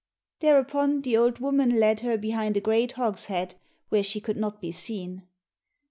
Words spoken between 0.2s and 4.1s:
Thereupon the old woman led her behind a great hogshead where